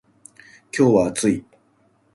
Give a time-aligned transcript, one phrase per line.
[0.75, 1.45] 今日は暑い